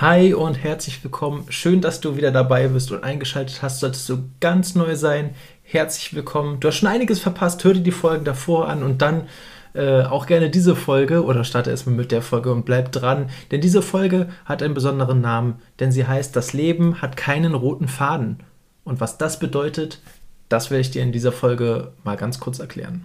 [0.00, 1.46] Hi und herzlich willkommen.
[1.50, 3.78] Schön, dass du wieder dabei bist und eingeschaltet hast.
[3.78, 6.58] Solltest du ganz neu sein, herzlich willkommen.
[6.58, 7.62] Du hast schon einiges verpasst.
[7.62, 9.28] Hör dir die Folgen davor an und dann
[9.72, 13.30] äh, auch gerne diese Folge oder starte erstmal mit der Folge und bleib dran.
[13.52, 17.86] Denn diese Folge hat einen besonderen Namen, denn sie heißt Das Leben hat keinen roten
[17.86, 18.38] Faden.
[18.82, 20.00] Und was das bedeutet,
[20.48, 23.04] das werde ich dir in dieser Folge mal ganz kurz erklären.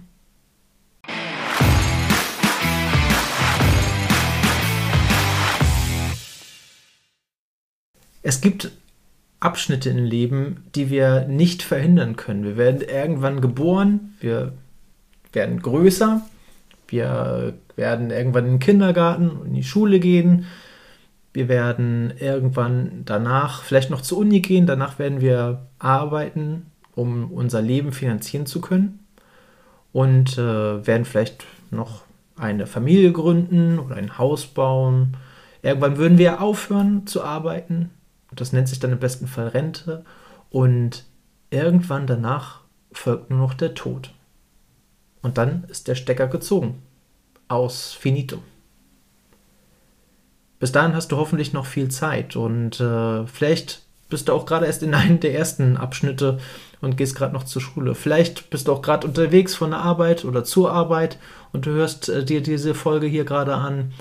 [8.22, 8.70] Es gibt
[9.40, 12.44] Abschnitte im Leben, die wir nicht verhindern können.
[12.44, 14.52] Wir werden irgendwann geboren, wir
[15.32, 16.20] werden größer,
[16.88, 20.44] wir werden irgendwann in den Kindergarten und in die Schule gehen,
[21.32, 27.62] wir werden irgendwann danach vielleicht noch zur Uni gehen, danach werden wir arbeiten, um unser
[27.62, 28.98] Leben finanzieren zu können
[29.92, 32.02] und äh, werden vielleicht noch
[32.36, 35.16] eine Familie gründen oder ein Haus bauen.
[35.62, 37.90] Irgendwann würden wir aufhören zu arbeiten,
[38.38, 40.04] das nennt sich dann im besten Fall Rente.
[40.50, 41.04] Und
[41.50, 42.60] irgendwann danach
[42.92, 44.12] folgt nur noch der Tod.
[45.22, 46.82] Und dann ist der Stecker gezogen.
[47.48, 48.38] Aus Finito.
[50.60, 54.66] Bis dahin hast du hoffentlich noch viel Zeit und äh, vielleicht bist du auch gerade
[54.66, 56.38] erst in einem der ersten Abschnitte
[56.82, 57.94] und gehst gerade noch zur Schule.
[57.94, 61.18] Vielleicht bist du auch gerade unterwegs von der Arbeit oder zur Arbeit
[61.52, 63.92] und du hörst äh, dir diese Folge hier gerade an.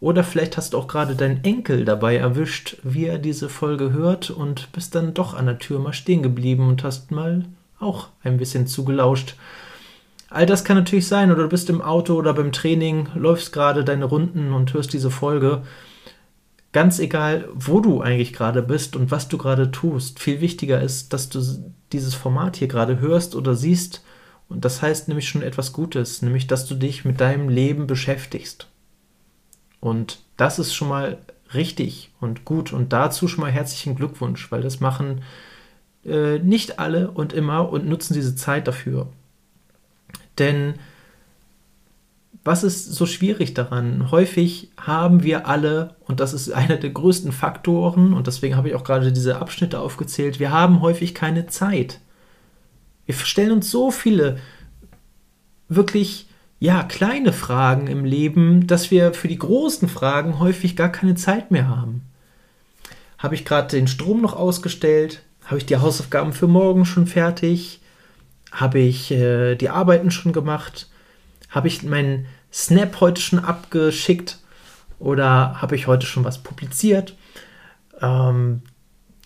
[0.00, 4.30] Oder vielleicht hast du auch gerade deinen Enkel dabei erwischt, wie er diese Folge hört
[4.30, 7.46] und bist dann doch an der Tür mal stehen geblieben und hast mal
[7.78, 9.36] auch ein bisschen zugelauscht.
[10.28, 13.84] All das kann natürlich sein, oder du bist im Auto oder beim Training, läufst gerade
[13.84, 15.62] deine Runden und hörst diese Folge.
[16.72, 21.12] Ganz egal, wo du eigentlich gerade bist und was du gerade tust, viel wichtiger ist,
[21.12, 21.40] dass du
[21.92, 24.02] dieses Format hier gerade hörst oder siehst.
[24.48, 28.68] Und das heißt nämlich schon etwas Gutes, nämlich dass du dich mit deinem Leben beschäftigst.
[29.80, 31.18] Und das ist schon mal
[31.54, 32.72] richtig und gut.
[32.72, 35.22] Und dazu schon mal herzlichen Glückwunsch, weil das machen
[36.04, 39.08] äh, nicht alle und immer und nutzen diese Zeit dafür.
[40.38, 40.74] Denn
[42.44, 44.12] was ist so schwierig daran?
[44.12, 48.74] Häufig haben wir alle, und das ist einer der größten Faktoren, und deswegen habe ich
[48.74, 52.00] auch gerade diese Abschnitte aufgezählt, wir haben häufig keine Zeit.
[53.04, 54.38] Wir stellen uns so viele
[55.68, 56.25] wirklich
[56.58, 61.50] ja, kleine Fragen im Leben, dass wir für die großen Fragen häufig gar keine Zeit
[61.50, 62.02] mehr haben.
[63.18, 65.22] Habe ich gerade den Strom noch ausgestellt?
[65.44, 67.80] Habe ich die Hausaufgaben für morgen schon fertig?
[68.52, 70.88] Habe ich äh, die Arbeiten schon gemacht?
[71.50, 74.38] Habe ich meinen Snap heute schon abgeschickt?
[74.98, 77.16] Oder habe ich heute schon was publiziert?
[78.00, 78.62] Ähm,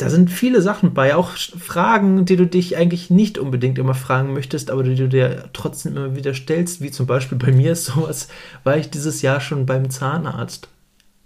[0.01, 4.33] da sind viele Sachen bei, auch Fragen, die du dich eigentlich nicht unbedingt immer fragen
[4.33, 7.85] möchtest, aber die du dir trotzdem immer wieder stellst, wie zum Beispiel bei mir ist
[7.85, 8.29] sowas,
[8.65, 10.69] war ich dieses Jahr schon beim Zahnarzt.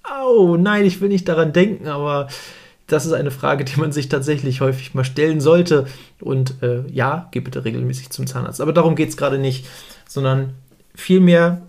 [0.03, 2.27] Au, nein, ich will nicht daran denken, aber
[2.89, 5.87] das ist eine Frage, die man sich tatsächlich häufig mal stellen sollte.
[6.21, 8.61] Und äh, ja, geh bitte regelmäßig zum Zahnarzt.
[8.61, 9.67] Aber darum geht es gerade nicht,
[10.09, 10.55] sondern
[10.97, 11.63] vielmehr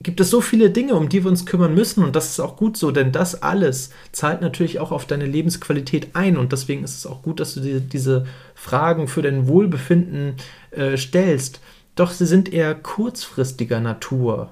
[0.00, 2.56] gibt es so viele Dinge, um die wir uns kümmern müssen und das ist auch
[2.56, 6.96] gut so, denn das alles zahlt natürlich auch auf deine Lebensqualität ein und deswegen ist
[6.96, 10.34] es auch gut, dass du dir diese Fragen für dein Wohlbefinden
[10.70, 11.60] äh, stellst.
[11.96, 14.50] Doch sie sind eher kurzfristiger Natur.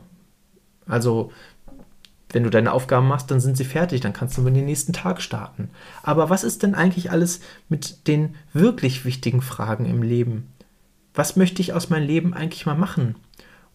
[0.84, 1.30] Also
[2.32, 4.92] wenn du deine Aufgaben machst, dann sind sie fertig, dann kannst du in den nächsten
[4.92, 5.70] Tag starten.
[6.02, 10.48] Aber was ist denn eigentlich alles mit den wirklich wichtigen Fragen im Leben?
[11.14, 13.14] Was möchte ich aus meinem Leben eigentlich mal machen?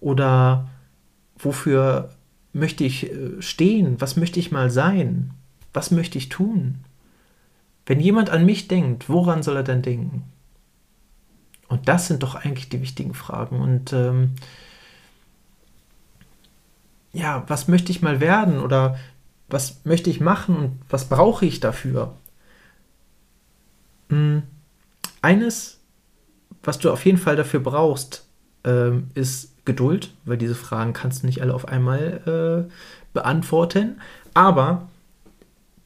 [0.02, 0.68] Oder
[1.42, 2.10] wofür
[2.54, 4.00] möchte ich äh, stehen?
[4.00, 5.32] Was möchte ich mal sein?
[5.74, 6.80] Was möchte ich tun?
[7.86, 10.24] Wenn jemand an mich denkt, woran soll er denn denken?
[11.68, 13.62] Und das sind doch eigentlich die wichtigen Fragen.
[13.62, 14.36] Und ähm,
[17.14, 18.98] ja, was möchte ich mal werden oder
[19.50, 22.16] was möchte ich machen und was brauche ich dafür?
[24.10, 24.44] Hm,
[25.22, 25.80] eines,
[26.64, 28.26] was du auf jeden Fall dafür brauchst,
[28.64, 32.72] ähm, ist Geduld, weil diese Fragen kannst du nicht alle auf einmal äh,
[33.14, 34.02] beantworten.
[34.34, 34.90] Aber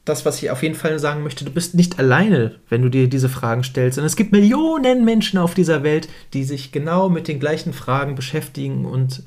[0.04, 3.08] das, was ich auf jeden Fall sagen möchte, du bist nicht alleine, wenn du dir
[3.08, 3.98] diese Fragen stellst.
[3.98, 8.14] Und es gibt Millionen Menschen auf dieser Welt, die sich genau mit den gleichen Fragen
[8.14, 9.22] beschäftigen und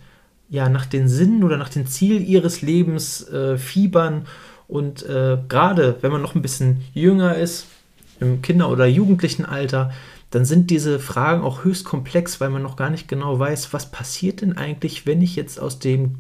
[0.50, 4.26] ja nach den Sinnen oder nach dem Ziel ihres Lebens äh, fiebern.
[4.68, 7.68] Und äh, gerade wenn man noch ein bisschen jünger ist,
[8.20, 9.92] im Kinder- oder Jugendlichenalter,
[10.30, 13.92] dann sind diese Fragen auch höchst komplex, weil man noch gar nicht genau weiß, was
[13.92, 16.20] passiert denn eigentlich, wenn ich jetzt aus dem,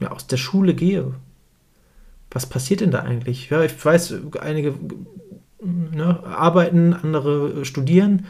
[0.00, 1.14] ja, aus der Schule gehe.
[2.30, 3.50] Was passiert denn da eigentlich?
[3.50, 4.74] Ja, ich weiß, einige
[5.60, 8.26] ne, arbeiten, andere studieren,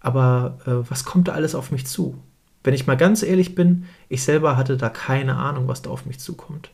[0.00, 2.16] aber äh, was kommt da alles auf mich zu?
[2.62, 6.06] Wenn ich mal ganz ehrlich bin, ich selber hatte da keine Ahnung, was da auf
[6.06, 6.70] mich zukommt.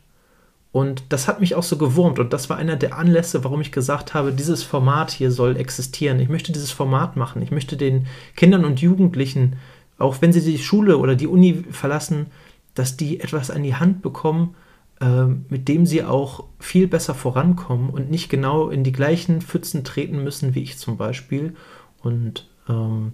[0.71, 3.71] Und das hat mich auch so gewurmt und das war einer der Anlässe, warum ich
[3.71, 6.19] gesagt habe, dieses Format hier soll existieren.
[6.19, 7.41] Ich möchte dieses Format machen.
[7.41, 8.05] Ich möchte den
[8.35, 9.55] Kindern und Jugendlichen,
[9.97, 12.27] auch wenn sie die Schule oder die Uni verlassen,
[12.75, 14.55] dass die etwas an die Hand bekommen,
[14.99, 19.83] äh, mit dem sie auch viel besser vorankommen und nicht genau in die gleichen Pfützen
[19.83, 21.55] treten müssen wie ich zum Beispiel.
[22.03, 23.13] Und ähm,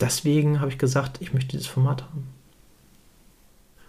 [0.00, 2.28] deswegen habe ich gesagt, ich möchte dieses Format haben.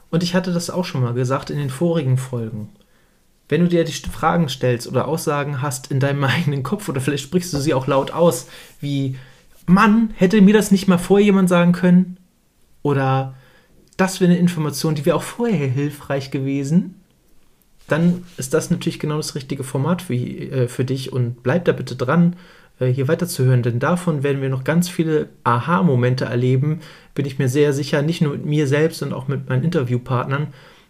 [0.09, 2.69] Und ich hatte das auch schon mal gesagt in den vorigen Folgen
[3.49, 7.23] wenn du dir die Fragen stellst oder Aussagen hast in deinem eigenen Kopf oder vielleicht
[7.23, 8.47] sprichst du sie auch laut aus,
[8.79, 9.17] wie
[9.65, 12.17] Mann, hätte mir das nicht mal vorher jemand sagen können?
[12.83, 13.35] Oder
[13.97, 17.01] das wäre eine Information, die wäre auch vorher hilfreich gewesen.
[17.87, 21.71] Dann ist das natürlich genau das richtige Format für, äh, für dich und bleib da
[21.71, 22.35] bitte dran,
[22.79, 26.81] äh, hier weiterzuhören, denn davon werden wir noch ganz viele Aha-Momente erleben,
[27.15, 30.47] bin ich mir sehr sicher, nicht nur mit mir selbst, sondern auch mit meinen Interviewpartnern,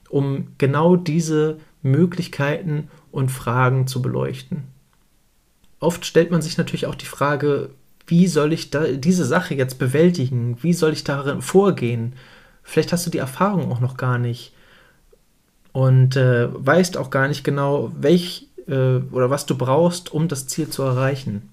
[0.10, 1.58] um genau diese
[1.92, 4.64] Möglichkeiten und Fragen zu beleuchten.
[5.80, 7.70] Oft stellt man sich natürlich auch die Frage,
[8.08, 10.58] wie soll ich diese Sache jetzt bewältigen?
[10.62, 12.14] Wie soll ich darin vorgehen?
[12.64, 14.54] Vielleicht hast du die Erfahrung auch noch gar nicht
[15.74, 20.48] und äh, weißt auch gar nicht genau, welch äh, oder was du brauchst, um das
[20.48, 21.50] Ziel zu erreichen.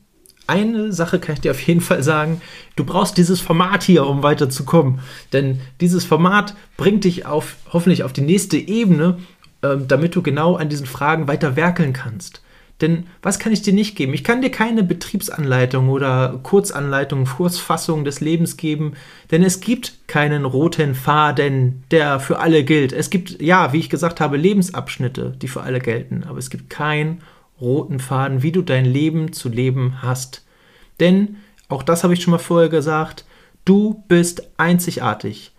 [0.47, 2.41] Eine Sache kann ich dir auf jeden Fall sagen,
[2.77, 5.01] du brauchst dieses Format hier, um weiterzukommen.
[5.33, 9.19] Denn dieses Format bringt dich auf, hoffentlich auf die nächste Ebene
[9.87, 12.43] damit du genau an diesen Fragen weiter werkeln kannst.
[12.81, 14.15] Denn was kann ich dir nicht geben?
[14.15, 18.95] Ich kann dir keine Betriebsanleitung oder Kurzanleitung, Kurzfassung des Lebens geben,
[19.31, 22.93] denn es gibt keinen roten Faden, der für alle gilt.
[22.93, 26.69] Es gibt, ja, wie ich gesagt habe, Lebensabschnitte, die für alle gelten, aber es gibt
[26.69, 27.23] keinen
[27.61, 30.45] roten Faden, wie du dein Leben zu leben hast.
[30.99, 31.37] Denn,
[31.69, 33.25] auch das habe ich schon mal vorher gesagt,
[33.65, 35.54] du bist einzigartig.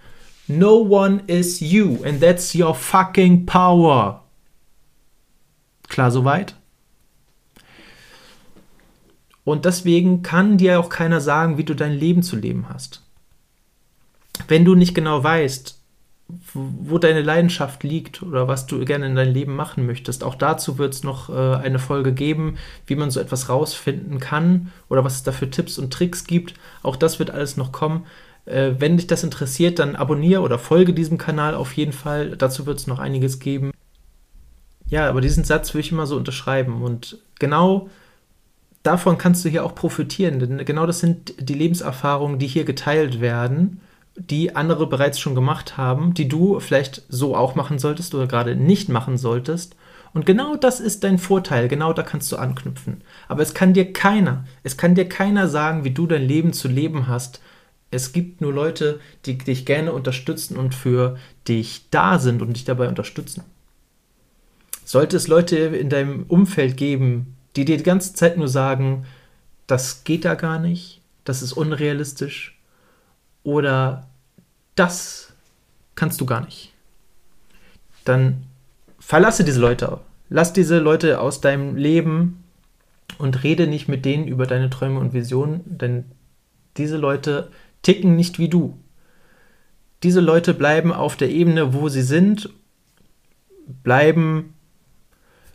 [0.47, 4.23] No one is you and that's your fucking power.
[5.87, 6.55] Klar soweit?
[9.43, 13.01] Und deswegen kann dir auch keiner sagen, wie du dein Leben zu leben hast.
[14.47, 15.79] Wenn du nicht genau weißt,
[16.53, 20.23] wo deine Leidenschaft liegt oder was du gerne in deinem Leben machen möchtest.
[20.23, 22.57] Auch dazu wird es noch äh, eine Folge geben,
[22.87, 26.55] wie man so etwas rausfinden kann oder was es da für Tipps und Tricks gibt.
[26.81, 28.05] Auch das wird alles noch kommen.
[28.45, 32.37] Äh, wenn dich das interessiert, dann abonniere oder folge diesem Kanal auf jeden Fall.
[32.37, 33.71] Dazu wird es noch einiges geben.
[34.87, 36.81] Ja, aber diesen Satz will ich immer so unterschreiben.
[36.83, 37.89] Und genau
[38.83, 40.39] davon kannst du hier auch profitieren.
[40.39, 43.81] Denn genau das sind die Lebenserfahrungen, die hier geteilt werden,
[44.15, 48.55] die andere bereits schon gemacht haben, die du vielleicht so auch machen solltest oder gerade
[48.55, 49.75] nicht machen solltest.
[50.13, 53.01] Und genau das ist dein Vorteil, genau da kannst du anknüpfen.
[53.27, 56.69] Aber es kann dir keiner, es kann dir keiner sagen, wie du dein Leben zu
[56.69, 57.41] leben hast,
[57.91, 61.17] es gibt nur Leute, die dich gerne unterstützen und für
[61.47, 63.43] dich da sind und dich dabei unterstützen.
[64.83, 69.05] Sollte es Leute in deinem Umfeld geben, die dir die ganze Zeit nur sagen,
[69.67, 72.59] das geht da gar nicht, das ist unrealistisch
[73.43, 74.07] oder
[74.75, 75.33] das
[75.95, 76.73] kannst du gar nicht,
[78.03, 78.43] dann
[78.99, 79.99] verlasse diese Leute.
[80.29, 82.43] Lass diese Leute aus deinem Leben
[83.17, 86.05] und rede nicht mit denen über deine Träume und Visionen, denn
[86.77, 87.49] diese Leute
[87.85, 88.77] ticken nicht wie du.
[90.03, 92.49] Diese Leute bleiben auf der Ebene, wo sie sind,
[93.83, 94.55] bleiben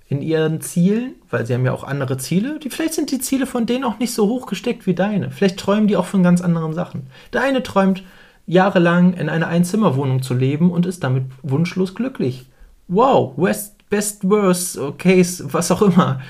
[0.08, 2.58] in ihren Zielen, weil sie haben ja auch andere Ziele.
[2.58, 5.30] Die, vielleicht sind die Ziele von denen auch nicht so hoch gesteckt wie deine.
[5.30, 7.08] Vielleicht träumen die auch von ganz anderen Sachen.
[7.32, 8.02] Der eine träumt,
[8.46, 12.46] jahrelang in einer Einzimmerwohnung zu leben und ist damit wunschlos glücklich.
[12.88, 16.20] Wow, West, best, worst, case, was auch immer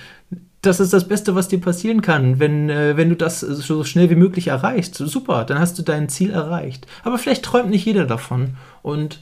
[0.62, 4.11] das ist das Beste, was dir passieren kann, wenn, äh, wenn du das so schnell
[4.11, 4.95] wie möglich erreichst.
[4.95, 6.87] Super, dann hast du dein Ziel erreicht.
[7.02, 8.57] Aber vielleicht träumt nicht jeder davon.
[8.83, 9.21] Und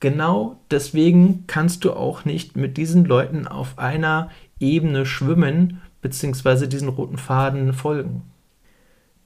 [0.00, 6.88] genau deswegen kannst du auch nicht mit diesen Leuten auf einer Ebene schwimmen, beziehungsweise diesen
[6.88, 8.22] roten Faden folgen.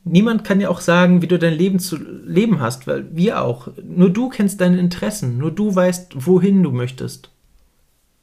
[0.03, 3.69] Niemand kann dir auch sagen, wie du dein Leben zu leben hast, weil wir auch.
[3.83, 7.31] Nur du kennst deine Interessen, nur du weißt, wohin du möchtest.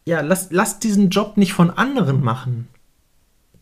[0.05, 2.67] Ja, lass, lass diesen Job nicht von anderen machen.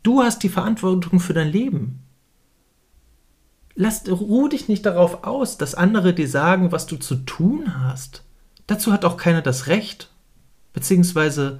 [0.03, 1.99] Du hast die Verantwortung für dein Leben.
[3.75, 8.23] Lass, ruh dich nicht darauf aus, dass andere dir sagen, was du zu tun hast.
[8.67, 10.09] Dazu hat auch keiner das Recht.
[10.73, 11.59] Beziehungsweise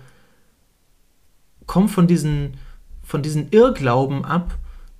[1.67, 2.57] komm von diesen,
[3.03, 4.57] von diesen Irrglauben ab,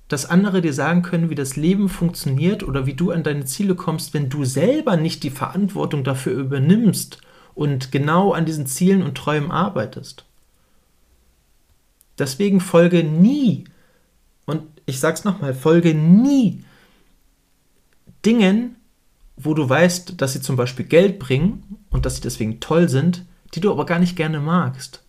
[0.08, 3.74] dass andere dir sagen können, wie das Leben funktioniert oder wie du an deine Ziele
[3.74, 7.18] kommst, wenn du selber nicht die Verantwortung dafür übernimmst
[7.54, 10.26] und genau an diesen Zielen und Träumen arbeitest.
[12.18, 13.64] Deswegen folge nie,
[14.46, 16.64] und ich sag's nochmal, folge nie
[18.24, 18.76] Dingen,
[19.36, 23.24] wo du weißt, dass sie zum Beispiel Geld bringen und dass sie deswegen toll sind,
[23.54, 25.02] die du aber gar nicht gerne magst.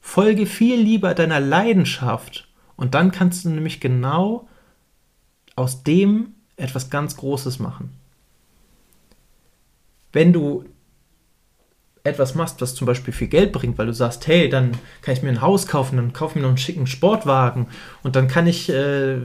[0.00, 4.48] Folge viel lieber deiner Leidenschaft und dann kannst du nämlich genau
[5.56, 7.92] aus dem etwas ganz Großes machen.
[10.12, 10.64] Wenn du
[12.04, 15.22] etwas machst, was zum Beispiel viel Geld bringt, weil du sagst, hey, dann kann ich
[15.22, 17.66] mir ein Haus kaufen, dann kaufe ich mir noch einen schicken Sportwagen
[18.02, 19.16] und dann kann ich, äh,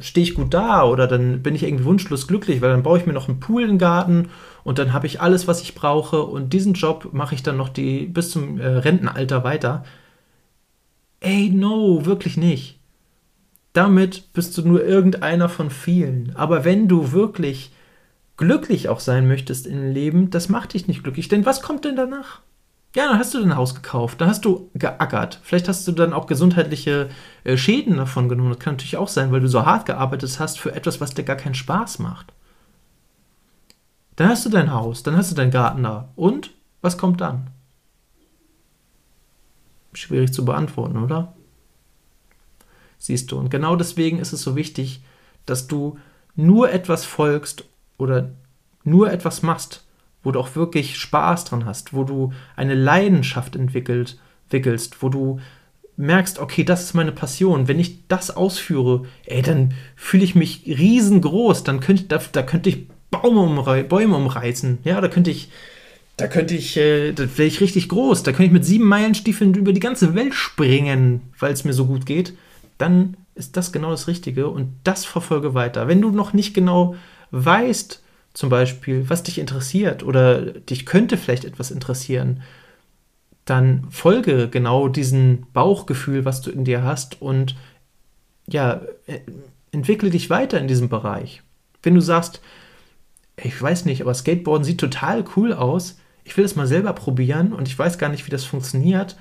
[0.00, 3.06] stehe ich gut da oder dann bin ich irgendwie wunschlos glücklich, weil dann baue ich
[3.06, 4.28] mir noch einen Pool im Garten
[4.64, 7.70] und dann habe ich alles, was ich brauche und diesen Job mache ich dann noch
[7.70, 9.84] die bis zum äh, Rentenalter weiter.
[11.20, 12.78] Ey, no, wirklich nicht.
[13.72, 16.32] Damit bist du nur irgendeiner von vielen.
[16.36, 17.72] Aber wenn du wirklich
[18.36, 21.28] glücklich auch sein möchtest im Leben, das macht dich nicht glücklich.
[21.28, 22.40] Denn was kommt denn danach?
[22.94, 25.40] Ja, dann hast du dein Haus gekauft, dann hast du geackert.
[25.42, 27.10] Vielleicht hast du dann auch gesundheitliche
[27.44, 28.50] äh, Schäden davon genommen.
[28.50, 31.22] Das kann natürlich auch sein, weil du so hart gearbeitet hast für etwas, was dir
[31.22, 32.32] gar keinen Spaß macht.
[34.16, 36.08] Dann hast du dein Haus, dann hast du deinen Garten da.
[36.16, 37.50] Und was kommt dann?
[39.92, 41.34] Schwierig zu beantworten, oder?
[42.98, 45.02] Siehst du, und genau deswegen ist es so wichtig,
[45.44, 45.98] dass du
[46.34, 47.64] nur etwas folgst
[47.98, 48.30] oder
[48.84, 49.84] nur etwas machst,
[50.22, 55.40] wo du auch wirklich Spaß dran hast, wo du eine Leidenschaft entwickelt, entwickelst, wo du
[55.96, 57.68] merkst, okay, das ist meine Passion.
[57.68, 61.64] Wenn ich das ausführe, ey, dann fühle ich mich riesengroß.
[61.64, 64.78] Dann könnte da, da könnte ich Bäume, umrei Bäume umreißen.
[64.84, 65.50] Ja, da könnte ich,
[66.16, 68.22] da könnte ich, äh, da wäre ich richtig groß.
[68.22, 71.86] Da könnte ich mit sieben Meilenstiefeln über die ganze Welt springen, weil es mir so
[71.86, 72.34] gut geht.
[72.78, 75.88] Dann ist das genau das Richtige und das verfolge weiter.
[75.88, 76.94] Wenn du noch nicht genau
[77.30, 78.02] weißt,
[78.34, 82.42] zum Beispiel, was dich interessiert oder dich könnte vielleicht etwas interessieren,
[83.46, 87.56] dann folge genau diesem Bauchgefühl, was du in dir hast und
[88.46, 89.20] ja, äh,
[89.72, 91.42] entwickle dich weiter in diesem Bereich.
[91.82, 92.40] Wenn du sagst,
[93.42, 97.52] ich weiß nicht, aber Skateboarden sieht total cool aus, ich will es mal selber probieren
[97.52, 99.16] und ich weiß gar nicht, wie das funktioniert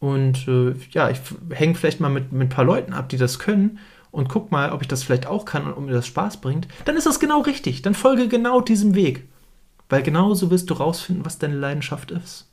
[0.00, 3.38] und äh, ja, ich hänge vielleicht mal mit, mit ein paar Leuten ab, die das
[3.38, 3.78] können
[4.10, 6.68] und guck mal, ob ich das vielleicht auch kann und ob mir das Spaß bringt,
[6.84, 7.82] dann ist das genau richtig.
[7.82, 9.28] Dann folge genau diesem Weg.
[9.88, 12.48] Weil genauso wirst du rausfinden, was deine Leidenschaft ist.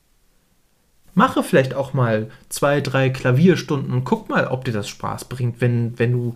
[1.13, 5.61] Mache vielleicht auch mal zwei, drei Klavierstunden und guck mal, ob dir das Spaß bringt,
[5.61, 6.35] wenn, wenn du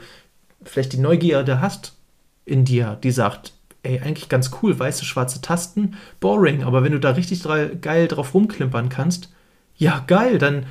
[0.63, 1.97] vielleicht die Neugierde hast
[2.45, 6.99] in dir, die sagt, ey, eigentlich ganz cool, weiße, schwarze Tasten, boring, aber wenn du
[6.99, 7.43] da richtig
[7.81, 9.31] geil drauf rumklimpern kannst,
[9.75, 10.65] ja, geil, dann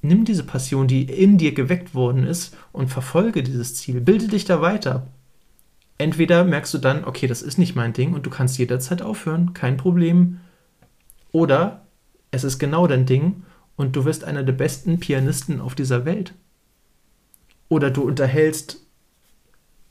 [0.00, 4.00] nimm diese Passion, die in dir geweckt worden ist, und verfolge dieses Ziel.
[4.00, 5.06] Bilde dich da weiter.
[5.98, 9.52] Entweder merkst du dann, okay, das ist nicht mein Ding und du kannst jederzeit aufhören,
[9.52, 10.40] kein Problem.
[11.32, 11.86] Oder
[12.30, 13.42] es ist genau dein Ding
[13.76, 16.34] und du wirst einer der besten Pianisten auf dieser Welt.
[17.68, 18.80] Oder du unterhältst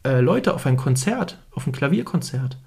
[0.03, 2.57] äh, Leute auf ein Konzert, auf ein Klavierkonzert.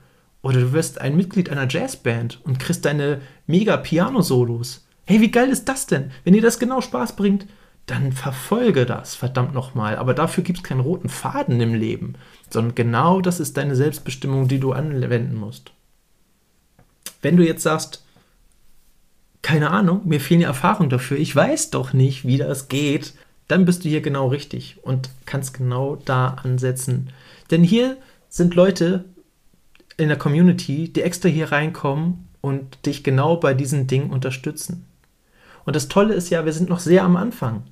[0.43, 4.87] Oder du wirst ein Mitglied einer Jazzband und kriegst deine mega Piano-Solos.
[5.11, 6.13] Hey, wie geil ist das denn?
[6.23, 7.45] Wenn dir das genau Spaß bringt,
[7.87, 9.97] dann verfolge das, verdammt nochmal.
[9.97, 12.15] Aber dafür gibt es keinen roten Faden im Leben,
[12.49, 15.73] sondern genau das ist deine Selbstbestimmung, die du anwenden musst.
[17.23, 18.05] Wenn du jetzt sagst,
[19.43, 23.15] keine Ahnung, mir fehlen die Erfahrungen dafür, ich weiß doch nicht, wie das geht,
[23.49, 27.11] dann bist du hier genau richtig und kannst genau da ansetzen.
[27.51, 27.97] Denn hier
[28.29, 29.07] sind Leute
[29.97, 34.87] in der Community, die extra hier reinkommen und dich genau bei diesen Dingen unterstützen.
[35.65, 37.65] Und das Tolle ist ja, wir sind noch sehr am Anfang.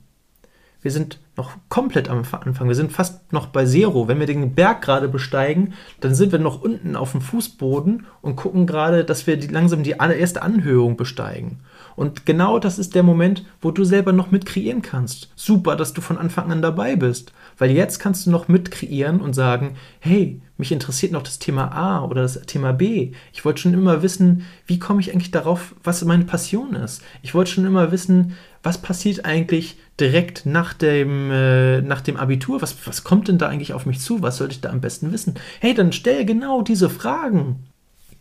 [0.81, 2.69] Wir sind noch komplett am Anfang.
[2.69, 4.07] Wir sind fast noch bei Zero.
[4.07, 8.37] Wenn wir den Berg gerade besteigen, dann sind wir noch unten auf dem Fußboden und
[8.37, 11.61] gucken gerade, dass wir die, langsam die erste Anhöhung besteigen.
[11.97, 15.33] Und genau das ist der Moment, wo du selber noch mit kreieren kannst.
[15.35, 17.33] Super, dass du von Anfang an dabei bist.
[17.57, 21.73] Weil jetzt kannst du noch mit kreieren und sagen, hey, mich interessiert noch das Thema
[21.73, 23.13] A oder das Thema B.
[23.33, 27.03] Ich wollte schon immer wissen, wie komme ich eigentlich darauf, was meine Passion ist.
[27.23, 32.63] Ich wollte schon immer wissen, was passiert eigentlich direkt nach dem, äh, nach dem Abitur?
[32.63, 34.23] Was, was kommt denn da eigentlich auf mich zu?
[34.23, 35.35] Was sollte ich da am besten wissen?
[35.61, 37.67] Hey, dann stell genau diese Fragen.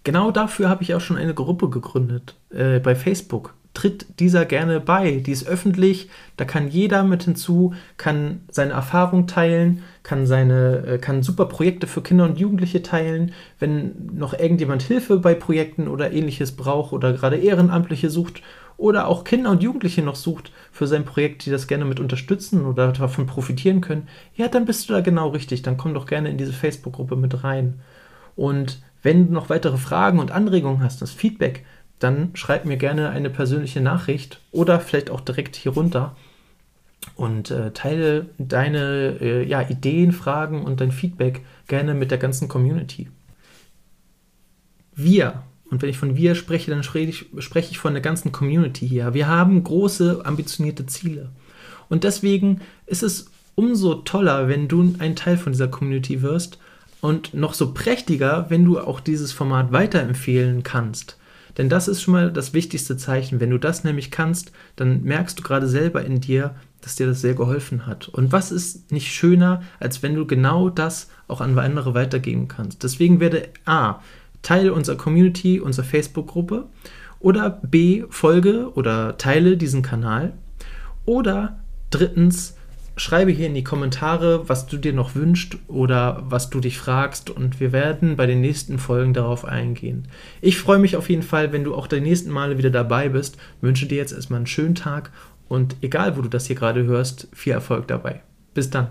[0.04, 4.80] Genau dafür habe ich auch schon eine Gruppe gegründet äh, bei Facebook tritt dieser gerne
[4.80, 5.22] bei.
[5.24, 10.98] Die ist öffentlich, da kann jeder mit hinzu, kann seine Erfahrung teilen, kann seine, äh,
[10.98, 13.34] kann super Projekte für Kinder und Jugendliche teilen.
[13.60, 18.42] Wenn noch irgendjemand Hilfe bei Projekten oder ähnliches braucht oder gerade Ehrenamtliche sucht
[18.78, 22.66] oder auch Kinder und Jugendliche noch sucht für sein Projekt, die das gerne mit unterstützen
[22.66, 25.64] oder davon profitieren können, ja, dann bist du da genau richtig.
[25.64, 27.80] Dann komm doch gerne in diese Facebook-Gruppe mit rein.
[28.36, 31.66] Und wenn du noch weitere Fragen und Anregungen hast, das Feedback,
[32.00, 36.16] dann schreib mir gerne eine persönliche Nachricht oder vielleicht auch direkt hier runter
[37.16, 42.48] und äh, teile deine äh, ja, Ideen, Fragen und dein Feedback gerne mit der ganzen
[42.48, 43.08] Community.
[44.94, 48.32] Wir und wenn ich von wir spreche, dann spreche ich, spreche ich von der ganzen
[48.32, 49.14] Community hier.
[49.14, 51.30] Wir haben große, ambitionierte Ziele.
[51.90, 56.60] Und deswegen ist es umso toller, wenn du ein Teil von dieser Community wirst
[57.02, 61.18] und noch so prächtiger, wenn du auch dieses Format weiterempfehlen kannst.
[61.58, 63.40] Denn das ist schon mal das wichtigste Zeichen.
[63.40, 67.22] Wenn du das nämlich kannst, dann merkst du gerade selber in dir, dass dir das
[67.22, 68.08] sehr geholfen hat.
[68.10, 72.84] Und was ist nicht schöner, als wenn du genau das auch an andere weitergeben kannst?
[72.84, 74.02] Deswegen werde A,
[74.42, 76.66] Teil unserer Community, unserer Facebook-Gruppe
[77.20, 80.34] oder B, folge oder teile diesen Kanal
[81.06, 82.56] oder drittens,
[82.96, 87.30] schreibe hier in die Kommentare, was du dir noch wünschst oder was du dich fragst
[87.30, 90.08] und wir werden bei den nächsten Folgen darauf eingehen.
[90.42, 93.38] Ich freue mich auf jeden Fall, wenn du auch die nächsten Male wieder dabei bist.
[93.62, 95.12] Wünsche dir jetzt erstmal einen schönen Tag
[95.48, 98.22] und egal, wo du das hier gerade hörst, viel Erfolg dabei.
[98.54, 98.90] Bis dann.